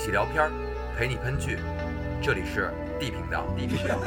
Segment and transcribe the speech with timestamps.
[0.00, 0.50] 起聊天儿，
[0.96, 1.58] 陪你喷剧。
[2.22, 3.44] 这里是 D 频道。
[3.54, 3.98] D 频道。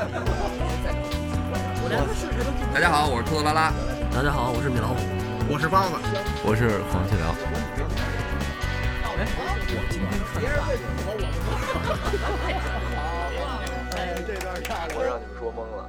[2.73, 3.71] 大家好，我是兔子拉拉。
[4.11, 4.95] 大家好，我是米老虎。
[5.47, 5.93] 我是包子。
[6.43, 7.29] 我是黄继辽。
[9.19, 9.21] 哎，
[9.69, 10.65] 我今天穿啥？
[13.95, 15.85] 哎，这段太我让你们说懵了。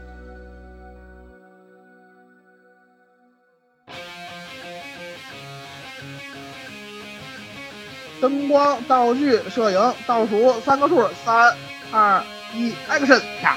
[8.25, 11.55] 灯光、道具、摄影，倒数三个数，三、
[11.93, 12.25] 二、
[12.55, 13.21] 一，Action！
[13.43, 13.55] 啪！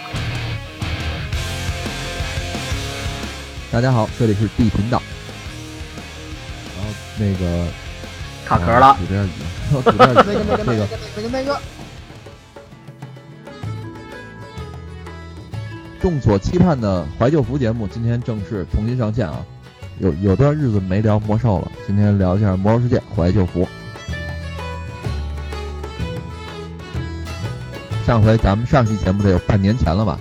[3.71, 5.01] 大家好，这里是 D 频道。
[6.75, 7.67] 然后那个
[8.45, 9.29] 卡壳了，有点雨，
[9.73, 10.13] 有点雨。
[10.13, 11.61] 那个、那个、那个、那个、那个、那个。
[16.01, 19.45] 众所期盼的怀旧服节目今天正式重新上线啊！
[19.99, 23.65] 有有段日子没聊魔兽了，今天聊一下《魔兽世界》怀旧服。
[28.07, 30.17] 上回咱们上期节目得有半年前了吧？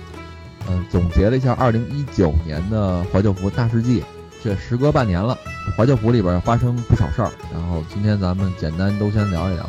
[0.67, 4.03] 嗯，总结了一下2019年的怀旧服大事记。
[4.43, 5.37] 这时隔半年了，
[5.77, 7.31] 怀旧服里边发生不少事儿。
[7.49, 9.65] 然后今天咱们简单都先聊一聊。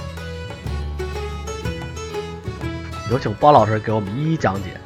[3.13, 4.81] 有请包老师给我们一一讲解。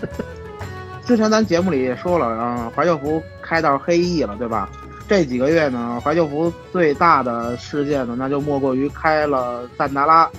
[1.06, 4.68] 之前咱节目里也说了，嗯，怀旧服开到黑翼了，对吧？
[5.08, 10.30] 这几个月呢，怀旧服最大的事件呢，那就莫过于开了赞达拉，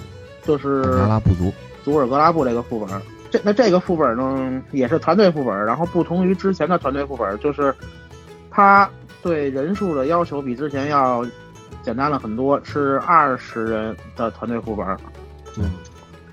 [0.45, 3.01] 就是格拉部族，祖尔格拉布这个副本。
[3.31, 7.73] 这那这个副本呢，也是团队副本，然后不同于之前的团队副本，就是
[8.51, 8.89] 它
[9.21, 11.25] 对人数的要求比之前要
[11.81, 14.85] 简单了很多，是二十人的团队副本。
[15.57, 15.71] 嗯。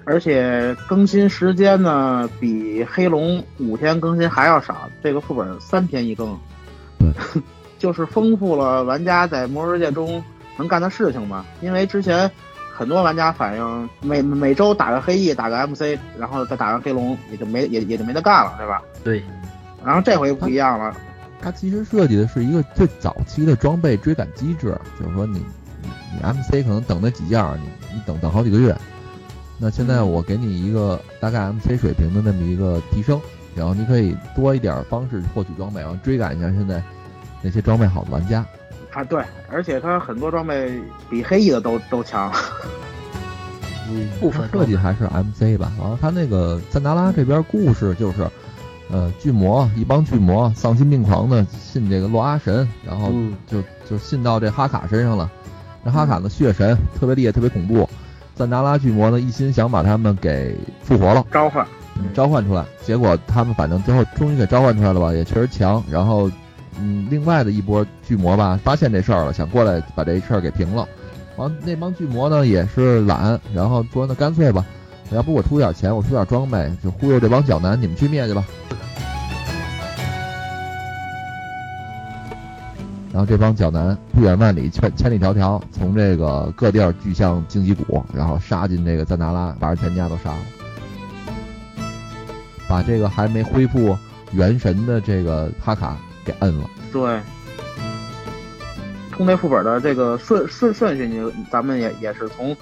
[0.06, 4.88] 而且更新时间呢，比黑龙五天更新还要少。
[5.02, 6.36] 这个副本三天一更，
[6.98, 7.12] 对，
[7.78, 10.22] 就是丰富了玩家在魔兽世界中
[10.56, 11.44] 能干的事情嘛。
[11.60, 12.28] 因为之前
[12.80, 18.82] 很多玩家反映，每每周打个黑翼，打个 MC，然后再打个黑龙，也就没也也就没得干了，对吧？
[19.04, 19.22] 对。
[19.84, 20.96] 然后这回不一样了，
[21.42, 25.44] 它其实设计的是一个最早期的装备追赶机制，就是说你
[25.82, 28.74] 你你 MC 可能等那几件，你你等等好几个月。
[29.58, 33.20] 那现在我给你一个大概 MC 水平的那么一个提升，
[33.54, 36.82] 然后你可以多一点方式获取装备，然后追赶一下现在
[37.42, 38.42] 那些装备好的玩家。
[38.92, 39.22] 啊，对，
[39.52, 42.32] 而且它很多装备比黑翼的都都强。
[43.90, 45.72] 嗯，部分设计还是 MC 吧。
[45.78, 48.26] 然后他那个赞达拉这边故事就是，
[48.90, 53.12] 呃，巨魔一帮巨魔丧心病狂的信这个洛阿神，然后
[53.46, 55.30] 就就信到这哈卡身上了。
[55.82, 57.88] 那哈卡的血神特别厉害，特别恐怖。
[58.34, 61.66] 赞达拉巨魔呢，一心想把他们给复活了，召唤，
[62.14, 62.64] 召唤出来。
[62.82, 65.82] 结果他们反正最后终于给召唤出来了吧，也确实强。
[65.90, 66.30] 然后，
[66.78, 70.88] 嗯，另外的一波巨魔吧，发现这事儿了，想过来把这事儿给平了。
[71.40, 74.62] 然后，那帮巨魔呢也是懒，然后说那干脆吧，
[75.10, 78.44] 要不我出点钱，我出点装备，就忽悠这帮小男，你们去灭去吧。
[83.10, 90.38] 然后这帮角男不远万里、千千里迢迢，从这个各地儿聚向荆棘谷，然后杀进这个赞达拉，把人全家都杀了，
[92.68, 93.96] 把这个还没恢复
[94.32, 96.66] 元神的这个哈卡给摁了。
[96.92, 97.18] 对，
[99.20, 102.56] 通内副本的这个顺顺顺序，你咱们也也是从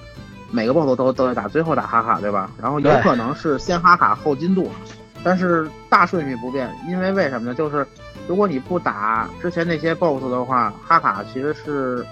[0.51, 2.51] 每个 BOSS 都都在打，最后打哈卡，对吧？
[2.61, 4.69] 然后有可能是先哈卡后金度，
[5.23, 7.55] 但是大顺序不变，因为为什么呢？
[7.55, 7.87] 就是。
[8.27, 12.05] 如果你不打之前那些 BOSS 的话，哈卡其实是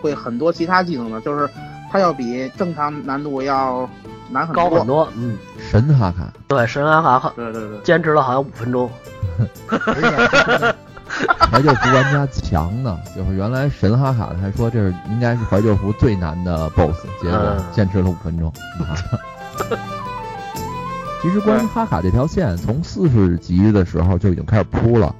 [0.00, 1.46] 会很多其他技能的，就是
[1.90, 3.86] 它要比正常难度要
[4.30, 4.70] 难很多。
[4.70, 5.36] 高很多，嗯。
[5.58, 6.32] 神哈卡。
[6.46, 7.32] 对，神哈卡。
[7.36, 7.78] 对对对。
[7.80, 8.88] 坚持了好像五分钟。
[11.50, 18.52] 怀旧服玩家强呢， 就是原来神哈卡的还说这是应该是怀旧服最难的 BOSS，结果坚持了五分钟。
[21.20, 25.14] 其实关于哈卡这条线，从四十级的时候就已经开始铺了。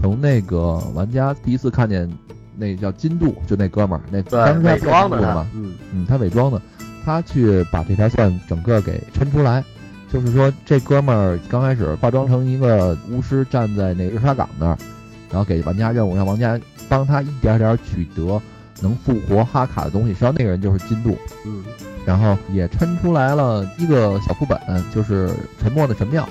[0.00, 2.10] 从那个玩家第一次看见
[2.56, 6.60] 那叫金度，就那哥们儿，那当时伪装的嘛，嗯嗯，他伪装的，
[7.04, 9.64] 他去把这条线整个给抻出来，
[10.12, 14.78] 就是说这哥们儿刚开始化妆成一个巫师，站在那个日沙港那儿，
[15.32, 18.40] 然后给玩家任务，让玩家帮他一点点取得
[18.80, 21.64] 能复活哈卡的东西，实际上那个人就是金度，嗯，
[22.06, 24.60] 然后也抻出来了一个小副本，
[24.94, 26.28] 就是沉默的神庙，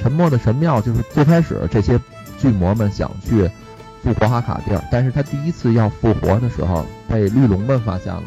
[0.00, 1.98] 沉默的神庙就是最开始这些。
[2.40, 3.46] 巨魔们想去
[4.02, 8.22] 复活哈卡地儿，但是他第一次要复活的时候被绿龙们发现了。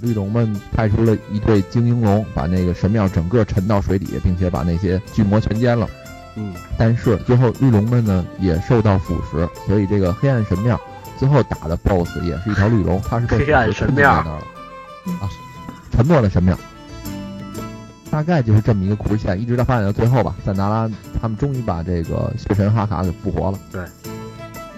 [0.00, 5.90] 绿龙们派出了一队精英龙，把那个神庙整个沉到水底，并且把那些巨魔全歼了。
[6.38, 10.80] 嗯，但是最后绿龙们呢也受到腐蚀，所以这个黑暗神庙
[11.18, 14.44] 最后打的 BOSS 也是一条绿龙，它是被 黑暗神庙那儿了。
[15.20, 15.28] 啊，
[15.90, 16.56] 沉默的神庙。
[18.10, 20.34] 大概就是这么一个故事线，一直到发展到最后吧。
[20.44, 20.88] 赞达拉
[21.20, 23.58] 他们终于把这个血神哈卡给复活了。
[23.70, 23.82] 对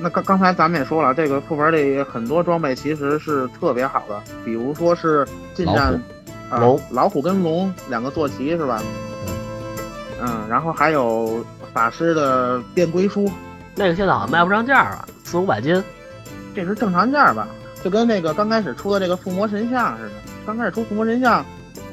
[0.01, 5.25] 那刚刚才咱们也说了，这个副本里很多装备其实是特别好的，比如说是
[5.55, 5.93] 近战
[6.49, 8.83] 啊龙老虎跟龙两个坐骑是吧？
[10.21, 13.31] 嗯，然后还有法师的变龟书，
[13.75, 15.83] 那个现在好像卖不上价啊，四五百斤。
[16.55, 17.49] 这是正常价吧？
[17.83, 20.11] 就跟那个刚开始出的这个附魔神像似的，
[20.45, 21.45] 刚开始出附魔神像，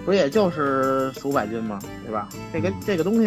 [0.04, 1.80] 不也就是四五百斤吗？
[2.06, 2.28] 对吧？
[2.52, 3.26] 这个这个东西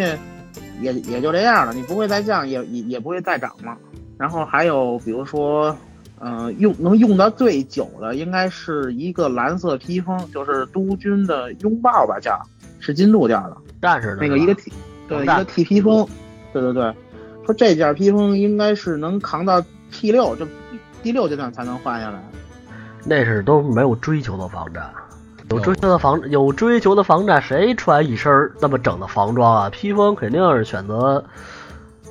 [0.80, 3.76] 也也就这样了，你不会再降，也也也不会再涨嘛。
[4.18, 5.74] 然后还有比如说，
[6.18, 12.38] 嗯、用能用到最久的应该是一个蓝色披风，就是督军的拥抱吧，叫
[12.80, 13.56] 是金度叫的。
[13.80, 14.70] 战士的那个一个 T，
[15.10, 16.06] 对，一个 T 披风，
[16.52, 16.94] 对对对，
[17.44, 19.60] 说这件披风应该是能扛到
[19.90, 20.46] T 六，这
[21.02, 22.22] 第六阶段才能换下来。
[23.04, 24.88] 那是都没有追求的防战，
[25.50, 28.30] 有追求的防有追求的防战，谁穿一身
[28.60, 29.70] 那么整的防装啊？
[29.70, 31.24] 披风肯定是选择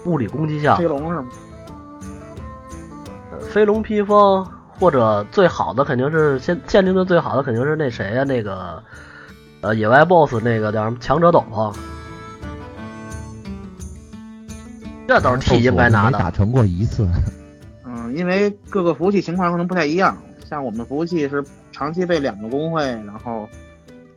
[0.06, 1.28] 物理攻击项飞，龙是吗？
[3.50, 4.46] 飞龙披风
[4.80, 8.84] 或者最好的肯定是现限定的最好的肯定是那谁呀、那个
[9.62, 11.74] 呃野外 BOSS 那个叫什么强者斗篷，
[15.10, 16.30] 这都是 T 应该拿没打。
[16.30, 17.10] 成过一次。
[17.84, 20.16] 嗯，因为各个服务器情况可能不太一样，
[20.48, 23.50] 像我们的服务器是长期被两个工会然后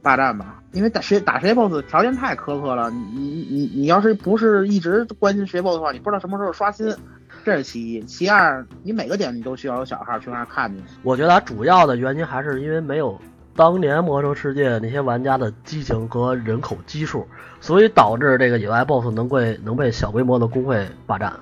[0.02, 0.58] 霸占吧。
[0.72, 6.94] 因为打谁打谁 BOSS 条件太苛刻了，你你你你要是不是一直关心谁 BOSS 的话，你不知道什么时候刷新，
[7.42, 8.02] 这是其一。
[8.02, 10.82] 其二，你每个点你都需要有小号去那儿看去。
[11.02, 13.18] 我觉得它主要的原因还是因为没有
[13.54, 17.28] 当年魔兽世界那些玩家的激情和人口基数，
[17.60, 21.32] 所以导致这个野外 BOSS 能被能被小规模的工会霸占。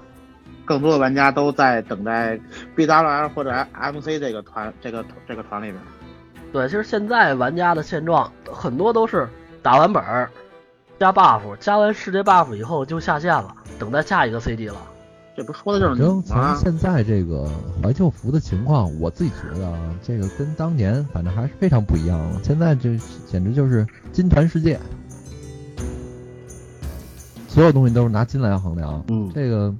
[0.65, 2.39] 更多的玩家都在等待
[2.77, 5.81] BWL 或者 MC 这个团这个这个团里边。
[6.53, 9.29] 对，其实现在玩家的现状很多都是
[9.63, 10.29] 打完本儿
[10.99, 14.77] 加 buff，加完世界 buff 以后就下线了，等待下一个 CD 了。
[15.41, 16.63] 这不说的就是反正你吗从？
[16.63, 17.49] 现在这个
[17.83, 22.39] 怀旧服的情况，我自己觉得啊，这个跟当年反正还是非常不一样了。
[22.45, 22.95] 现在这
[23.27, 24.79] 简直就是金团世界，
[27.49, 29.03] 所有东西都是拿金来衡量。
[29.09, 29.75] 嗯，这个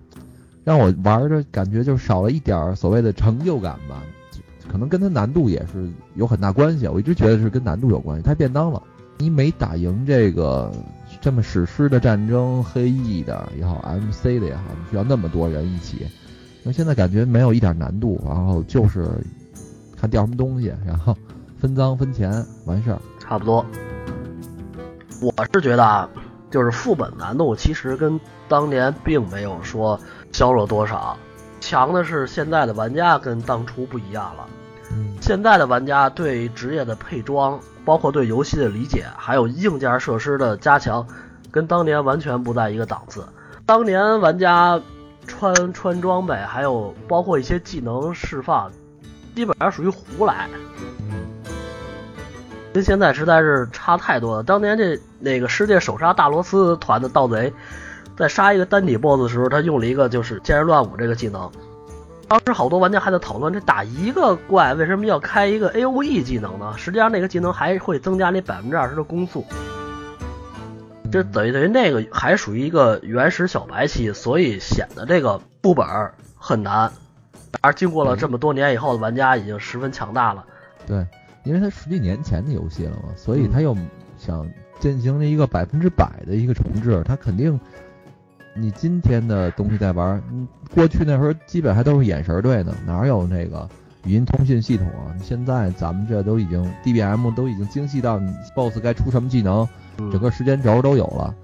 [0.65, 4.03] 让我玩的感觉就少了一点儿所谓的成就感吧，
[4.67, 6.89] 可能跟它难度也是有很大关系。
[6.89, 8.83] 我一直觉得是跟难度有关系，太便当了。
[9.19, 10.73] 你每打赢这个
[11.21, 16.07] 这么史诗的战争，黑翼的也好，MC 的也好，你需要那么多人一起。
[16.63, 19.07] 那现在感觉没有一点难度，然后就是
[19.99, 21.15] 看掉什么东西，然后
[21.59, 22.31] 分赃分钱
[22.65, 22.99] 完事儿。
[23.19, 23.65] 差不多。
[25.21, 26.09] 我是觉得啊，
[26.51, 28.19] 就是副本难度其实跟
[28.49, 30.01] 当年并没有说
[30.33, 31.17] 削弱多少，
[31.61, 34.47] 强的是现在的玩家跟当初不一样了。
[34.91, 41.07] 嗯，现在的玩家对职业的配装，包括对游戏的理解，还有硬件设施的加强，
[41.51, 43.25] 跟当年完全不在一个档次。
[43.67, 44.81] 当年玩家
[45.27, 48.71] 穿穿装备，还有包括一些技能释放，
[49.35, 50.49] 基本上属于胡来。
[52.73, 54.43] 跟现在实在是差太多了。
[54.43, 57.53] 当年这那个世界首杀大罗斯团的盗贼，
[58.17, 61.51] 在杀一个单体 BOSS 的时候，他用了一个就是剑刃乱舞这个技能。
[62.31, 66.73] 当时好多玩家还在讨论，这打一个怪为什么要开一个 A O E 技能呢？
[66.77, 69.45] 实际上那个技能还会增加你百分之二十的攻速，
[71.11, 76.93] 这等于等于那个还属于一个原始小白期，所以显得这个副本儿很难。
[77.63, 80.45] 而经过了这么多年以后，玩家已经十分强大了。
[80.87, 81.05] 对，
[81.43, 83.77] 因为它十几年前的游戏了嘛，所以他又
[84.17, 87.59] 想进行了一个百分之百的一个重置，他肯定
[88.55, 93.69] 你今天的东西在玩儿，嗯，过去那时候基本还都是眼神对呢，哪有那个
[94.05, 95.15] 语音通讯系统啊？
[95.23, 101.35] 现在咱们这都已经 DBM 都已经精细到你 BOSS 该出什么技能，整个时间轴都有了，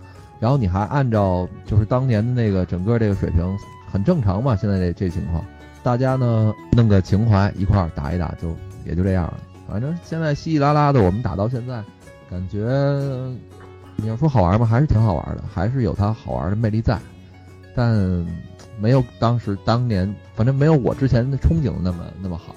[0.41, 3.57] 然后你还按照就是当年的那个整个这个水平，
[3.91, 4.57] 很正常嘛。
[4.57, 5.45] 现在这这情况，
[5.83, 9.39] 大家呢弄个情怀一块儿打一打就也就这样了。
[9.69, 11.83] 反正现在稀稀拉拉的，我们打到现在，
[12.31, 12.67] 感觉
[13.97, 14.67] 你要说好玩吗？
[14.67, 16.99] 还是挺好玩的，还是有它好玩的魅力在，
[17.75, 17.95] 但
[18.79, 22.55] 没有当时当年，反正没有我之前的憧憬的那么那么好。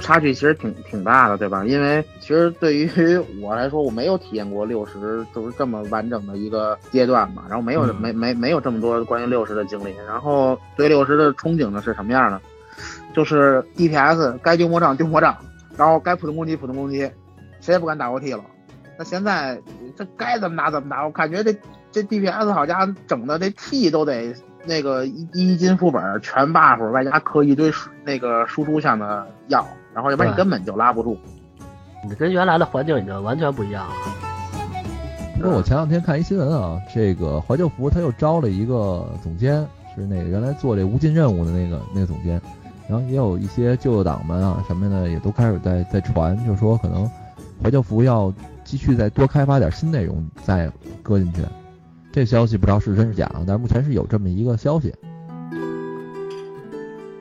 [0.00, 1.64] 差距其实挺挺大的，对吧？
[1.64, 2.88] 因为其实对于
[3.40, 12.40] 我来说，我没有体验过六十就是这么完整的一个阶段嘛，然后没有、嗯没没没有这么多关于六十的经历，然后对六十的憧憬呢是什么样的？
[13.14, 15.36] 就是 DPS 该丢魔杖丢魔杖，
[15.76, 16.98] 然后该普通攻击普通攻击，
[17.60, 18.42] 谁也不敢打 OT 了。
[19.00, 19.58] 那现在
[19.96, 21.56] 这该怎么打怎么打，我感觉这
[21.90, 24.34] 这 DPS 好家伙整的这 T 都得
[24.66, 27.72] 那个一一金副本全 buff，外加磕一堆
[28.04, 29.66] 那个输出项的药。
[29.94, 31.16] 然后要不然你根本就拉不住。
[32.06, 33.94] 你跟原来的环境已经完全不一样了。
[35.38, 39.66] 不过我前两天看一新闻啊，这个怀旧服他又招了一个总监，
[39.96, 42.38] 是那个原来做这无尽任务的那个那个总监，
[42.86, 47.10] 然后也有一些旧友党们啊什么的也都开始在在传，就说可能
[47.62, 48.32] 怀旧服要
[48.70, 50.70] 继续再多开发点新内容再
[51.02, 51.42] 搁进去。
[52.12, 54.94] 这消息不知道是真是假，但是目前是有这么一个消息。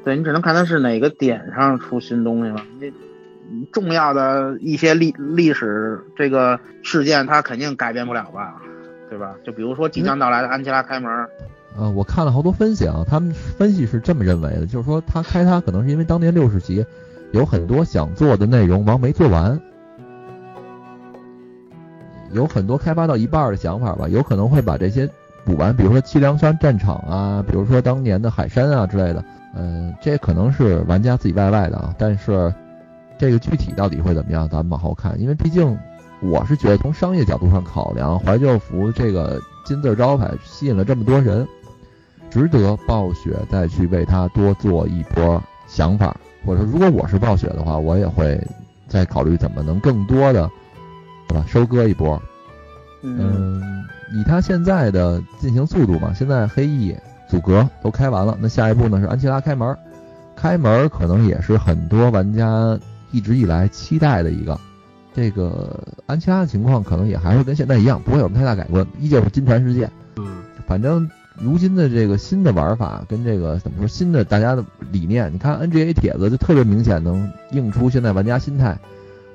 [0.05, 2.63] 对你只能看它是哪个点上出新东西了。
[2.79, 2.85] 那
[3.71, 8.61] 重要的一些历历史这个事件，它肯定改变不了吧，
[9.09, 9.33] 对吧？
[9.43, 11.11] 就比如说即将到来的安琪拉开门，
[11.75, 16.85] 呃，我看了好多分析啊，他们分析是这么认为的，就是说他开它可能是因为当年六十集
[17.31, 19.59] 有很多想做的内容王没做完，
[22.31, 25.09] 有很多开发到一半的想法吧，有可能会把这些
[25.45, 29.23] 补完，比如说七凉山战场啊，比如说当年的海山啊之类的，
[29.55, 32.53] 嗯、这可能是玩家自己 YY 的啊，但是
[33.17, 35.77] 这个具体到底会怎么样，咱们往后看，因为毕竟
[36.21, 41.47] 我是觉得从商业角度上考量，怀旧服这个金字招牌吸引了这么多人，
[42.29, 48.39] 值得暴雪再去为它多做一波想法，或者说如果我是暴雪的话，我也会
[48.87, 50.49] 再考虑怎么能更多的，
[51.29, 51.45] 对吧？
[51.47, 52.21] 收割一波。
[53.01, 56.93] 嗯，以他现在的进行速度嘛，现在黑翼
[57.29, 59.77] 阻隔都开完了，那下一步呢是安琪拉开门，
[60.35, 62.77] 开门可能也是很多玩家
[63.11, 64.59] 一直以来期待的一个。
[65.13, 69.89] 这个安琪拉的情况可能也还是跟现在一样，不会有什么太大改观，依旧是金团世界。
[70.17, 78.77] 嗯，反正如今的这个新的玩法跟这个怎么说新的大家的理念，你看 NGA 帖子就特别明显能映出现在玩家心态，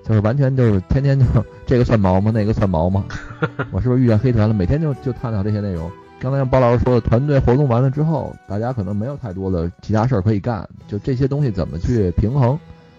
[0.06, 1.24] 就是完全就是天天就
[1.66, 2.30] 这个算毛吗？
[2.34, 3.06] 那个算毛吗？
[3.72, 4.54] 我是不是遇见黑团了？
[4.54, 5.90] 每天就就探讨这些内容。
[6.20, 12.58] 刚才像包老师说的，团队活动完了之后，大家可能没有太多的其他事儿可以干，就这些东西怎么去平衡，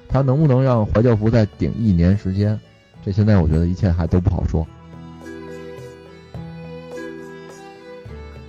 [0.09, 2.59] 它能不能让怀旧服再顶一年时间？
[3.03, 4.65] 这现在我觉得一切还都不好说。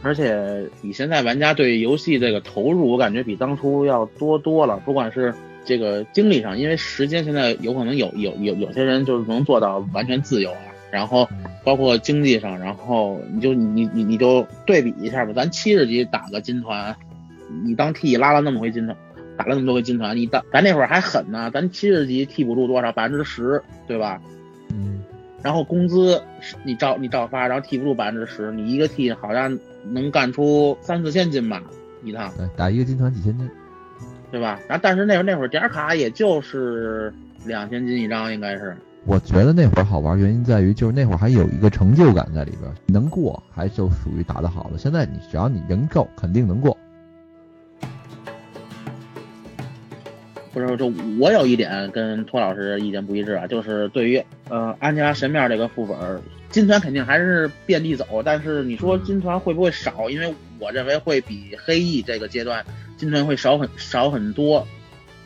[0.03, 4.77] 而且你现在玩家对游戏这个投入，我感觉比当初要多多了。
[4.85, 5.35] 不管是
[5.67, 11.29] 这个精力上，因为时间现在有可能有有有有些人就是能做到完全自由啊，然后
[11.65, 16.95] 包括经济上，然后你就你你你就对比一下吧，咱七十级打个金团，
[17.65, 18.97] 你当替拉了那么回金团，
[19.37, 24.21] 打了那么多回金团，你当咱那会儿还狠呢，咱七十级替补助多少百分之十，对吧？
[24.71, 25.03] 嗯，
[25.43, 26.23] 然后工资
[26.65, 29.59] 你照你照发，然后替不住百分之十，你一个替好像
[29.91, 31.63] 能干出三四千金吧
[32.05, 33.51] 一趟，对，打一个金团几千金。
[34.31, 34.59] 对吧？
[34.69, 37.13] 然后但是那会儿那会儿点卡也就是
[37.45, 38.77] 两千金一张，应该是。
[39.05, 44.79] 我觉得那会儿好玩，原因在于就是那会儿还有一个成就感在里边，能过还就属于打得好了。
[44.79, 46.77] 现在你只要你人够，肯定能过。
[50.53, 55.97] 不是，就我有一点跟托老师意见不一致啊，就是对于呃安吉拉神庙这个副本，
[56.51, 60.11] 金团肯定还是遍地走，但是你说金团会不会少？
[60.11, 62.65] 因为我认为会比黑翼这个阶段
[62.97, 64.67] 金团会少很少很多，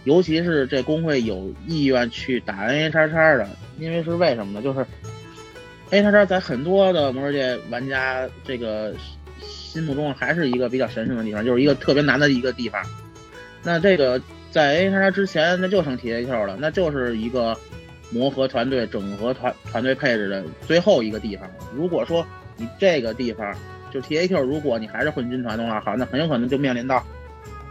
[0.04, 3.48] 尤其是这工会有意愿去打 N A 叉叉的，
[3.78, 4.62] 因为是为什么呢？
[4.62, 4.84] 就是
[5.90, 8.94] A 叉叉在很多的魔兽界玩家这个
[9.40, 12.82] 心目中还是一个比较神圣的地方，就是一个特别难的一个地方。
[13.62, 17.56] 那这个在 A 叉叉之前，那就剩 T A Q 了，那就是一个
[18.10, 21.48] 磨合团队、整合团团队配置的最后一个地方。
[21.74, 23.54] 如果说你这个地方
[23.92, 27.04] 就 T A Q，如果你还是混军团的话，好，那很有可能就面临到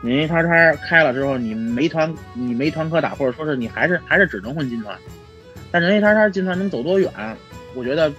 [0.01, 4.98] 你 A 叉叉开了之后，你没团你没团可打，或者说是你还是还是只能混金团。
[5.72, 7.12] 但是 A 叉叉金团能走多远？
[7.75, 8.12] 我觉得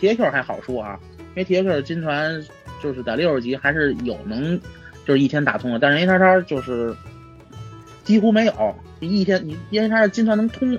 [0.00, 2.42] T A Q 还好说啊，因为 T A Q 金团
[2.82, 4.58] 就是在六十级还是有能
[5.06, 6.96] 就是一天打通的，但是 A 叉叉就是
[8.02, 10.78] 几乎没有，一天你 A 叉叉金团能通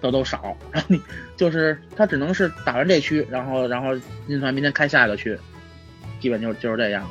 [0.00, 1.00] 的都少，然后你
[1.36, 3.94] 就是他只能是打完这区，然后然后
[4.26, 5.38] 金团明天开下一个区，
[6.20, 7.10] 基本就就是这样了。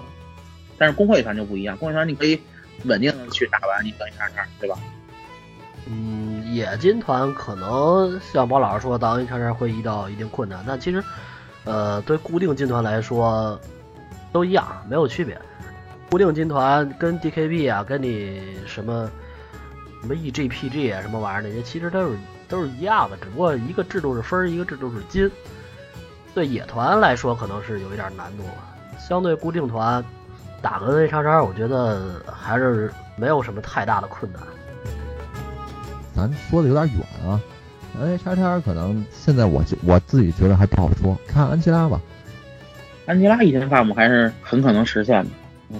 [0.77, 2.37] 但是工会团就不一样，工会团你可以
[2.85, 4.77] 稳定的去打完一个 A 叉叉，对吧？
[5.85, 11.03] 嗯，野金团可能像包老师说，当一叉叉会遇到一定困难，但其实，
[11.65, 13.59] 呃，对固定金团来说
[14.31, 15.39] 都一样，没有区别。
[16.09, 19.09] 固定金团跟 DKB 啊，跟你什么
[20.01, 25.29] 什么 EGPG 啊，什么玩意儿那些，其实都是都是一样的，只不过一个制度是分，一个制度是金。
[26.35, 28.43] 对野团来说，可能是有一点难度，
[28.97, 30.03] 相对固定团
[30.63, 34.41] 打个 A 叉叉，我觉得还是没有什么太大的困难。
[36.15, 37.39] 咱说的有点远啊。
[37.99, 42.01] N A 叉叉可能现在我就我自己觉得还不好说，看安琪拉吧。
[43.05, 45.29] 安琪拉一天 farm 还是很可能实现的。
[45.71, 45.79] 嗯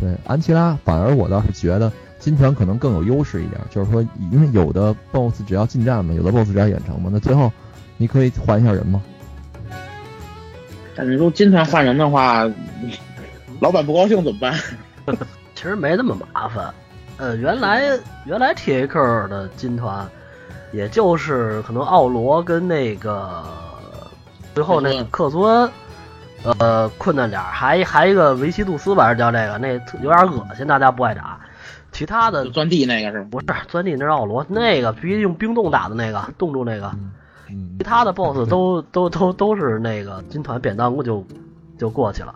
[0.00, 7.52] 对，安琪拉反而我倒是觉得金团可能更有优势一点，就是说，因为有的 BOSS 只要近战嘛，有的 BOSS 只要远程嘛，那最后
[7.96, 9.00] 你可以换一下人嘛。
[10.96, 12.44] 但是说金团换人的话，
[13.60, 14.54] 老板不高兴怎么办？
[15.54, 16.72] 其实没那么麻烦。
[17.16, 20.08] 呃，原来原来 T A Q 的金团，
[20.72, 23.44] 也就是可能奥罗跟那个
[24.54, 25.70] 最后那个克尊，
[26.58, 29.68] 呃，困难点儿，还还一个维西杜斯吧，是叫这个，那
[30.02, 31.38] 有点恶心，大家不爱打。
[31.92, 36.90] 其他的钻地那个是不是钻地那是奥罗，那个必须用冰冻打的那个，冻住那个。
[37.48, 41.24] 嗯，其他的 BOSS 都都都都是那个金团扁担就
[41.78, 42.34] 就过去了。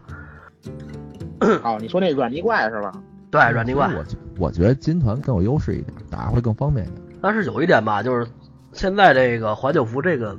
[1.62, 2.92] 哦，你说那软泥怪是吧？
[3.30, 3.88] 对，软泥怪。
[3.88, 4.04] 我
[4.38, 7.02] 我觉得金团更有优势一点，打会更方便一点。
[7.20, 8.26] 但是有一点吧，就是
[8.72, 10.36] 现在这个怀旧服这个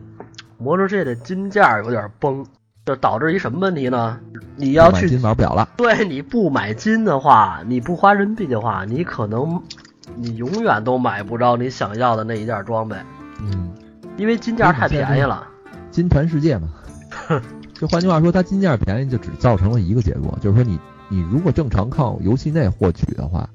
[0.58, 2.46] 魔兽世界的金价有点崩，
[2.86, 4.20] 就导致一什么问题呢？
[4.56, 5.70] 你要去金玩不了了。
[5.78, 9.62] 对，你不买金的话，你不花人民币的话，你可能
[10.16, 12.96] 你永远都买不着你想要的那一件装备。
[13.42, 13.74] 嗯。
[14.18, 15.48] 因为金价太便宜了，
[15.92, 16.68] 金团世界嘛。
[17.80, 23.50] 就换句话说，它金价便宜就只造成了一个结果，就是说你你如果正常靠游戏内获取的话，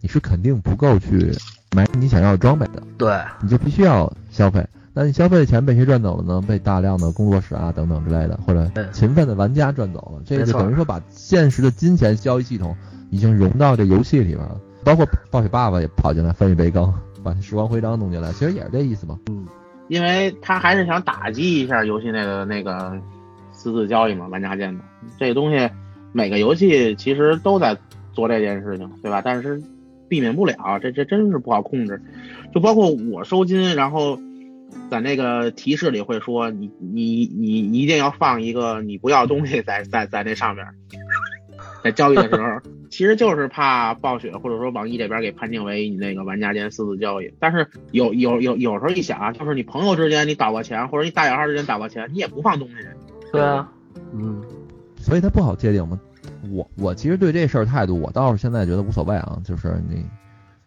[0.00, 1.30] 你是肯定不够去
[1.76, 2.82] 买你想要的装备的。
[2.96, 4.66] 对，你就必须要消费。
[4.94, 6.42] 那你消费的钱被谁赚走了呢？
[6.48, 10.22] 被大量的工作室啊等等之类的，或者勤奋的玩家赚走了。
[10.24, 12.74] 这个就等于说把现实的金钱交易系统
[13.10, 14.58] 已经融到这游戏里边了。
[14.84, 16.90] 包括暴雪爸爸也跑进来分一杯羹，
[17.22, 19.18] 把时光徽章弄进来，其实也是这意思嘛。
[19.28, 19.46] 嗯。
[19.88, 22.92] 因为他还是想打击一下游戏内的那个
[23.66, 24.84] 私自交易嘛，玩家间的
[25.18, 25.68] 这个东西，
[26.12, 27.76] 每个游戏其实都在
[28.12, 29.20] 做这件事情，对吧？
[29.20, 29.60] 但是
[30.08, 32.00] 避免不了，这这真是不好控制。
[32.54, 34.20] 就包括我收金，然后
[34.88, 40.64] 在那个提示里会说，你你你一定要放一个你不要东西在在在那上面，
[41.82, 42.46] 在交易的时候。
[42.88, 52.74] 其实就是怕暴雪或者说网易这边给判定为你那个玩家间私自交易，但是有有有有时候一想啊，就是你朋友之间你打过钱，或者你大小号之间打过钱，你也不放东西。
[53.36, 53.68] 对啊，
[54.12, 54.42] 嗯，
[54.98, 56.00] 所以它不好界定嘛。
[56.50, 60.04] 我我其实对这事儿态度，我倒是现在觉得无所谓啊，就是你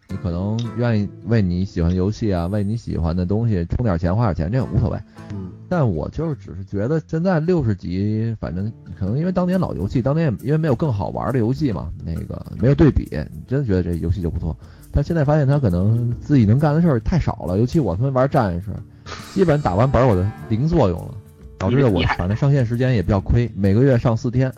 [0.08, 5.00] 你可能愿意为你喜欢游戏啊，为你喜欢的东西充点钱花点钱，这也无所谓。
[5.32, 5.52] 嗯。
[5.68, 14.56] 但我就是只是觉得现在六十级，反正可能因为当年老游戏，当年因为没有更好玩的游戏嘛，那个没有对比，你真的觉得这游戏就不错。
[14.92, 18.72] 但现在发现他可能自己能干的事儿太少了，尤其我他妈玩战士，
[19.34, 21.14] 基本打完本我就零作用了，
[21.60, 24.52] 导致我反正上线时间也比较亏，每个月上四天。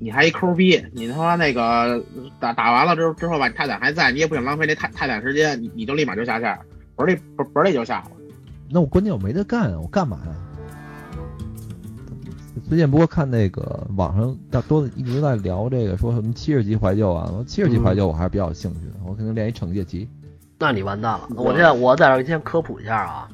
[0.00, 2.02] 你还一抠逼，你他妈那个
[2.38, 6.58] 打打完了之之后吧，你泰坦还在，你也不想浪费那泰泰坦时间，你你就立马就下线，
[6.96, 8.12] 本里本本里就下了。
[8.70, 10.32] 那我关键我没得干，我干嘛呀？
[12.68, 20.08] 最近不过看那个网上大多一直在聊这个，说什么七十级怀旧啊，七十级怀旧我还是比较有兴趣的，我可能练一惩戒级。
[20.58, 21.28] 那你完蛋了！
[21.36, 23.28] 我现在我在这先科普一下啊，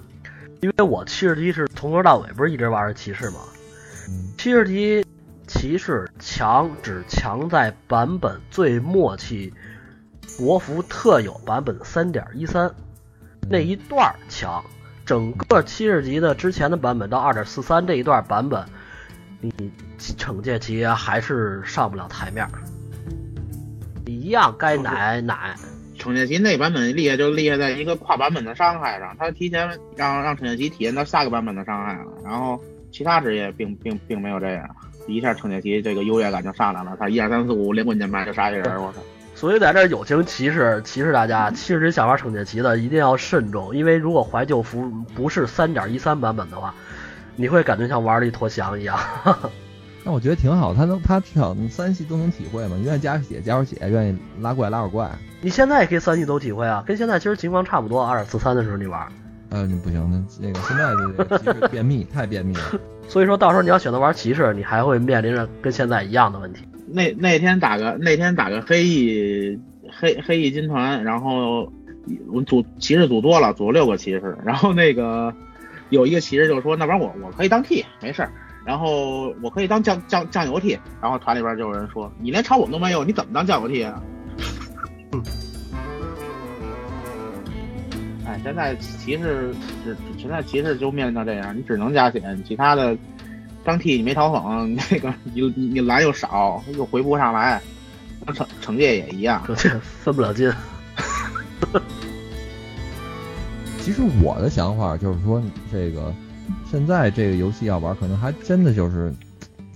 [0.66, 3.38] 因为我七十级是从头到尾不是一直玩的骑士吗？
[4.37, 5.07] 七十级
[5.46, 9.55] 骑士强只强在版本最末期，
[10.37, 12.74] 国服特有版本三点一三
[13.48, 14.61] 那一段强。
[15.05, 18.66] 整个七十级的之前的版本到二点四三这一段版本，
[19.40, 19.52] 你
[20.18, 22.44] 惩戒级还是上不了台面，
[24.05, 25.55] 一样该奶奶。
[26.07, 32.61] 惩戒级那版本厉害就厉害在一个跨版本的伤害上，他提前让让惩戒骑体验到下个版本的伤害了，然后
[32.92, 34.64] 其他职业并并并没有这样，
[35.09, 39.01] 一下惩戒骑这个优越感就上来了，他一二三四五连滚键盘就杀一人，我操！
[39.35, 46.73] 所以在这友情提示提示大家，其实想玩惩戒骑的一定要慎重，因为如果怀旧服不是三点一三版本的话，
[47.35, 48.97] 你会感觉像玩了一坨翔一样。
[50.07, 55.11] 那我觉得挺好，他能他至少三系都能体会嘛，愿意加血加会血，愿意拉怪拉会怪。
[55.40, 58.07] 你现在也可以三系都体会啊，跟现在其实情况差不多。
[58.07, 59.05] 二点四三的时候你玩，
[59.51, 60.92] 呃，不行，那那个现在
[61.38, 62.81] 这个便秘太便秘了。
[63.09, 66.62] 所以说到时候你要选择玩骑士，你还会面临着跟现在一样的问题。
[66.87, 69.59] 那那天打个那天打个黑翼
[69.90, 71.73] 黑黑翼军团，然后
[72.33, 75.35] 我组骑士组多了，组了六个骑士，然后那个
[75.90, 78.31] 有一个骑士就说，那玩意儿我我可以当 T 没事儿，
[78.66, 84.02] 然后我可以当酱酱酱油替然后团里边就有人说，你连超稳都没有，你怎么当酱油替啊？
[88.26, 92.94] 哎，现在骑士只现在骑士就面临到这样，你只能加血，其他的。
[93.64, 97.61] 当替你没讨好， 那个你你你蓝又少，又回不上来，
[98.26, 100.48] 惩惩戒也一样，这 分不了劲。
[103.83, 106.14] 其实我的想法就是说，这个
[106.70, 109.12] 现在这个游戏要玩，可能还真的就是，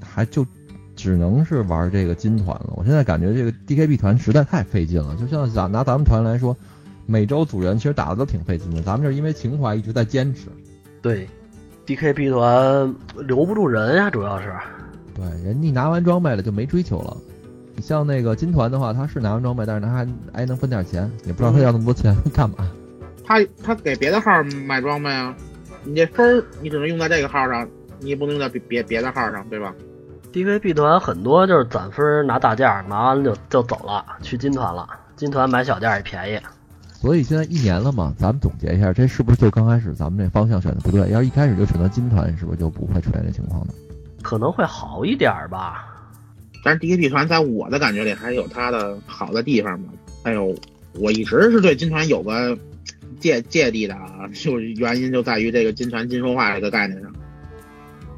[0.02, 0.46] 还就
[0.96, 2.72] 只能是玩这个金团了。
[2.76, 6.56] 我现在感觉这个 DKB 团实在太费劲了，就像咱拿咱们团来说，
[7.06, 10.48] 每周组人其实打的都挺费劲的，咱们就是因为情怀一直在坚持。
[11.00, 11.26] 对
[11.86, 12.94] ，DKB 团
[13.26, 14.52] 留不住人呀，主要是。
[15.14, 17.16] 对，人家拿完装备了就没追求了。
[17.76, 22.70] 你像那个金团的话，他是拿完装备，但是他还还能分点钱，也不知道他要那么多钱干嘛。
[23.24, 24.30] 他他给别的号
[24.66, 25.34] 买装备啊，
[25.84, 27.66] 你这分儿你只能用在这个号上，
[28.00, 29.74] 你也不能用在别别别的号上，对吧
[30.32, 34.88] ？？DVB 团很多就是攒分拿大件，拿完了就就走了，去金团了。
[35.16, 36.38] 金团买小件也便宜。
[36.92, 41.08] 所以现在一年了嘛，咱们总结一下，这是不是就刚开始咱们这方向选的不对？
[41.10, 43.72] 要是一开始就选择金团，是不是就不会出现这情况呢？
[44.22, 45.86] 可能会好一点儿吧。
[46.62, 49.88] 但是 DVB 团在我的感觉里还有它的好的地方嘛。
[50.24, 50.54] 哎呦，
[50.98, 52.54] 我一直是对金团有个
[53.18, 57.12] 芥芥蒂的啊，就原因就在于这个金团金说话这个概念上。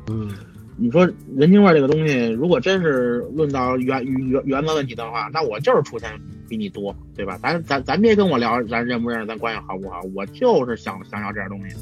[0.09, 0.31] 嗯，
[0.77, 6.11] 你说人情味儿这个东西，如果真是论到原原原则问题的话，那我就是出钱
[6.49, 7.39] 比你多，对吧？
[7.43, 11.77] 咱咱咱别跟我聊咱认不认识，咱关系好不好，我就是想想要这点东西。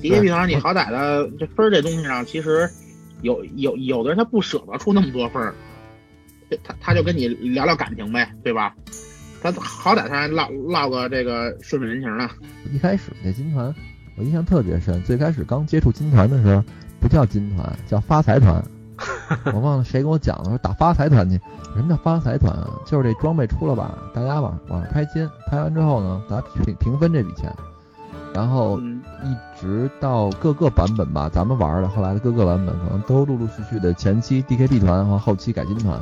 [0.00, 2.68] DKB 团你好歹的这分儿这东西上，其实
[3.22, 5.54] 有有有的人他不舍得出那么多分儿，
[6.62, 8.74] 他他就跟你聊聊感情呗，对吧？
[9.42, 12.28] 他好歹他还落落个这个顺水人情呢。
[12.72, 13.74] 一开始那金团
[14.16, 16.62] 我印象特别深，最开始刚接触金团的时候，
[17.00, 18.62] 不叫金团，叫发财团。
[19.54, 21.40] 我忘了谁跟我讲的，说打发财团去。
[21.74, 22.68] 什么叫发财团啊？
[22.84, 27.50] 就是这装备出了吧，大家往往上拍金，拍完之后呢，大家平平分这笔钱。
[28.34, 35.98] 然后嗯，一直到各个版本吧，咱们玩的后来的各个版本，可能都陆陆续续的前期 DKB 团和后期改金团，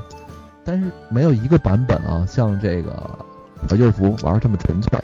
[0.65, 3.25] 但是没有一个版本啊像这个
[3.69, 5.01] 怀旧服玩的这么纯粹。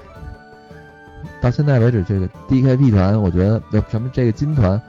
[1.41, 4.81] 到现在为止，这个 DKB 团，我觉得呃什么这个金团，